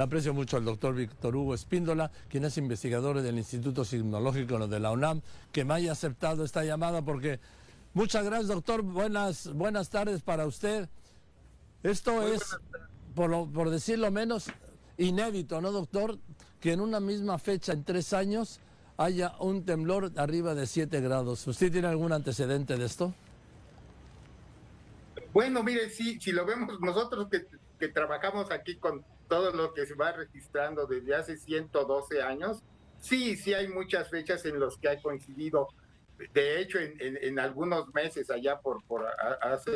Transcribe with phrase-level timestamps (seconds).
[0.00, 4.92] Aprecio mucho al doctor Víctor Hugo Espíndola, quien es investigador del Instituto Sismológico de la
[4.92, 5.20] UNAM,
[5.52, 7.40] que me haya aceptado esta llamada porque
[7.94, 8.82] muchas gracias, doctor.
[8.82, 10.88] Buenas, buenas tardes para usted.
[11.82, 12.42] Esto es,
[13.14, 14.46] por, por decirlo menos,
[14.98, 16.18] inédito, ¿no, doctor?
[16.60, 18.60] Que en una misma fecha, en tres años,
[18.96, 21.46] haya un temblor arriba de 7 grados.
[21.46, 23.14] ¿Usted tiene algún antecedente de esto?
[25.32, 27.46] Bueno, mire, sí, si lo vemos nosotros que,
[27.78, 32.62] que trabajamos aquí con todo lo que se va registrando desde hace 112 años,
[32.98, 35.68] sí, sí hay muchas fechas en las que ha coincidido.
[36.34, 39.06] De hecho, en, en, algunos meses, allá por, por
[39.40, 39.70] hace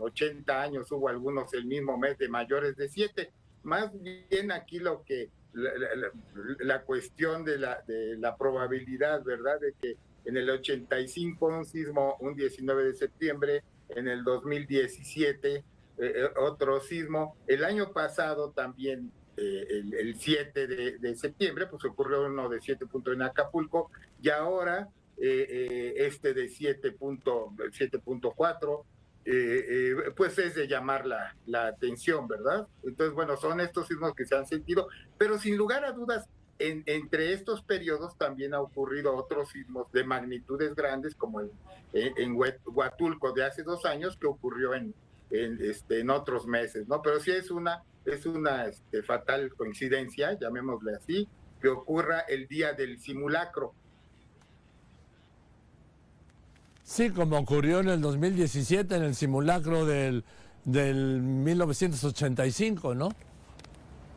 [0.00, 3.30] 80 años, hubo algunos el mismo mes de mayores de 7.
[3.64, 9.60] Más bien aquí lo que la, cuestión de la, de la probabilidad, ¿verdad?
[9.60, 15.64] De que en el 85 un sismo, un 19 de septiembre, en el 2017
[16.02, 22.26] eh, eh, otro sismo, el año pasado también eh, el, 7 de, septiembre, pues ocurrió
[22.26, 23.90] uno de 7 puntos en Acapulco
[24.20, 28.84] y ahora este de 7.4
[29.24, 32.66] eh, eh, pues es de llamar la, atención, ¿verdad?
[32.82, 36.82] Entonces, bueno, son estos sismos que se han sentido, pero sin lugar a dudas, en,
[36.86, 41.50] entre estos periodos también ha ocurrido otros sismos de magnitudes grandes, como en,
[41.92, 44.92] en, Huatulco de hace dos años, que ocurrió en,
[45.32, 47.02] en, este, en otros meses, ¿no?
[47.02, 51.28] Pero sí es una, es una este, fatal coincidencia, llamémosle así,
[51.60, 53.74] que ocurra el día del simulacro
[56.92, 60.24] Sí, como ocurrió en el 2017 en el simulacro del,
[60.64, 63.08] del 1985, ¿no?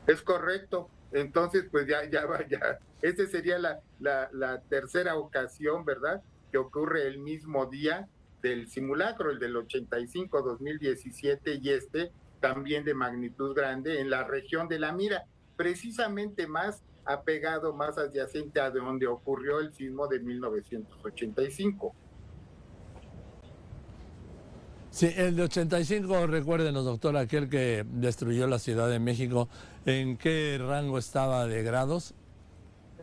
[0.07, 0.89] Es correcto.
[1.13, 2.79] Entonces, pues ya, ya va, ya.
[3.01, 6.21] Esta sería la, la, la tercera ocasión, ¿verdad?
[6.51, 8.09] Que ocurre el mismo día
[8.45, 14.67] del simulacro, el del 85, 2017 y este también de magnitud grande en la región
[14.67, 21.95] de La Mira, precisamente más apegado, más adyacente a donde ocurrió el sismo de 1985.
[24.91, 29.49] Sí, el de 85, recuérdenos, doctor, aquel que destruyó la Ciudad de México,
[29.87, 32.13] ¿en qué rango estaba de grados?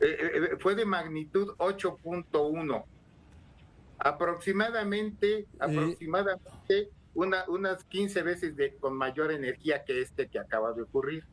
[0.00, 2.84] Eh, eh, fue de magnitud 8.1.
[4.04, 10.82] Aproximadamente, aproximadamente una, unas 15 veces de, con mayor energía que este que acaba de
[10.82, 11.24] ocurrir.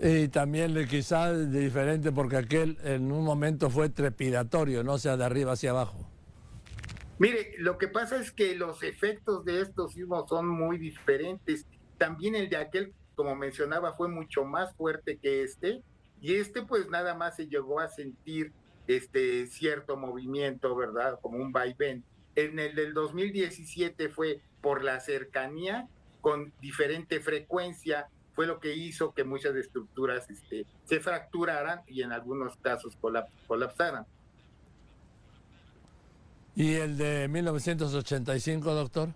[0.00, 5.24] Y también quizás diferente porque aquel en un momento fue trepidatorio, no o sea de
[5.24, 5.98] arriba hacia abajo.
[7.18, 11.66] Mire, lo que pasa es que los efectos de estos sismos son muy diferentes.
[11.96, 15.82] También el de aquel, como mencionaba, fue mucho más fuerte que este,
[16.20, 18.52] y este pues nada más se llegó a sentir
[18.86, 21.18] este cierto movimiento, ¿verdad?
[21.20, 22.04] Como un vaivén.
[22.36, 25.88] En el del 2017 fue por la cercanía
[26.20, 32.12] con diferente frecuencia, fue lo que hizo que muchas estructuras este, se fracturaran y en
[32.12, 32.96] algunos casos
[33.46, 34.06] colapsaran.
[36.56, 39.08] ¿Y el de 1985, doctor?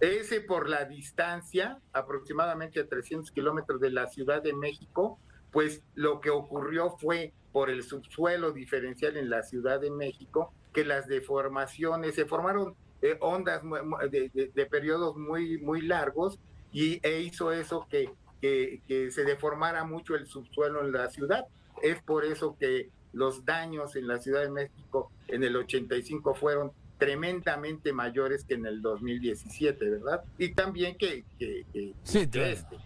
[0.00, 5.18] Ese por la distancia, aproximadamente a 300 kilómetros de la Ciudad de México,
[5.52, 10.84] pues lo que ocurrió fue por el subsuelo diferencial en la Ciudad de México, que
[10.84, 13.62] las deformaciones, se formaron eh, ondas
[14.10, 16.38] de, periodos muy, muy largos
[16.72, 18.10] y e hizo eso que,
[18.40, 21.46] que, que se deformara mucho el subsuelo en la ciudad.
[21.82, 26.72] Es por eso que los daños en la Ciudad de México en el 85 fueron
[26.98, 30.22] tremendamente mayores que en el 2017, ¿verdad?
[30.36, 31.64] Y también que, que,
[32.02, 32.76] sí, este.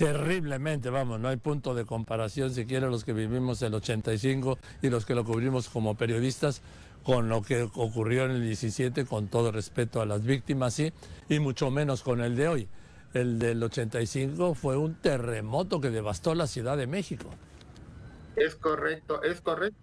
[0.00, 5.04] Terriblemente, vamos, no hay punto de comparación siquiera los que vivimos el 85 y los
[5.04, 6.62] que lo cubrimos como periodistas
[7.04, 10.90] con lo que ocurrió en el 17, con todo respeto a las víctimas, sí,
[11.28, 12.68] y mucho menos con el de hoy.
[13.12, 17.28] El del 85 fue un terremoto que devastó la Ciudad de México.
[18.36, 19.78] Es correcto, es correcto.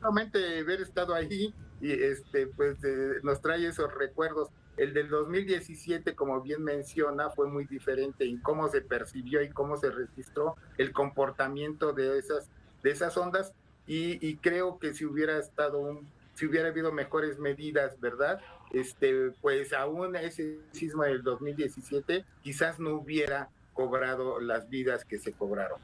[0.00, 1.54] Solamente haber estado ahí
[1.84, 2.78] y este pues
[3.22, 4.48] nos trae esos recuerdos.
[4.78, 9.76] El del 2017, como bien menciona, fue muy diferente en cómo se percibió y cómo
[9.76, 12.48] se registró el comportamiento de esas
[12.82, 13.52] de esas ondas
[13.86, 18.40] y, creo que si hubiera estado un si hubiera habido mejores medidas, ¿verdad?
[18.72, 25.32] Este, pues aún ese sismo del 2017 quizás no hubiera cobrado las vidas que se
[25.32, 25.78] cobraron.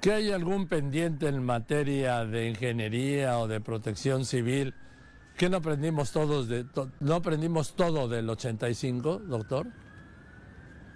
[0.00, 4.72] ¿Que hay algún pendiente en materia de ingeniería o de protección civil?
[5.36, 6.64] ¿Que no aprendimos todos de
[7.00, 9.66] no aprendimos todo del 85, doctor?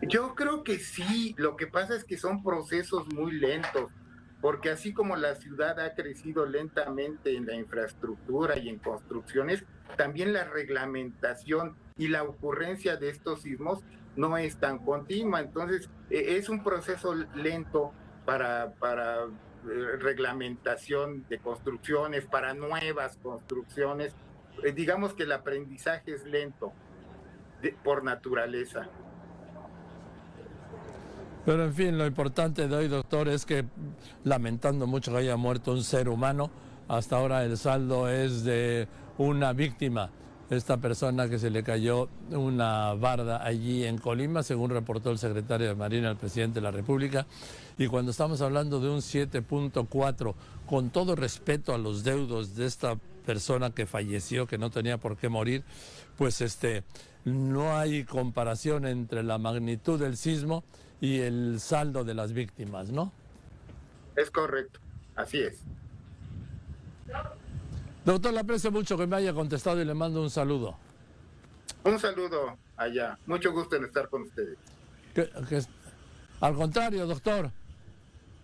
[0.02, 3.90] Yo creo que sí, lo que pasa es que son procesos muy lentos,
[4.40, 9.64] porque así como la ciudad ha crecido lentamente en la infraestructura y en construcciones,
[9.96, 13.81] también la reglamentación y la ocurrencia de estos sismos
[14.14, 15.40] no es tan continua.
[15.40, 17.93] Entonces, e, es un proceso lento
[18.24, 24.14] para, para eh, reglamentación de construcciones, para nuevas construcciones.
[24.64, 26.72] Eh, digamos que el aprendizaje es lento
[27.84, 28.88] por naturaleza.
[31.44, 33.64] Pero en fin, lo importante de hoy, doctor, es que
[34.25, 36.50] lamentando mucho que haya muerto un ser humano,
[36.88, 38.86] hasta ahora el saldo es de
[39.18, 40.10] una víctima.
[40.52, 45.66] Esta persona que se le cayó una barda allí en Colima, según reportó el secretario
[45.66, 47.26] de Marina al presidente de la República.
[47.78, 50.34] Y cuando estamos hablando de un 7.4,
[50.66, 55.16] con todo respeto a los deudos de esta persona que falleció, que no tenía por
[55.16, 55.64] qué morir,
[56.19, 56.84] pues este,
[57.25, 60.64] no hay comparación entre la magnitud del sismo
[61.00, 63.10] y el saldo de las víctimas, ¿no?
[64.16, 64.81] Es correcto,
[65.16, 65.64] así es.
[68.04, 70.76] Doctor, le aprecio mucho que me haya contestado y le mando un saludo.
[71.84, 73.19] Un saludo allá.
[73.26, 74.58] Mucho gusto en estar con ustedes.
[76.40, 77.50] al contrario, doctor.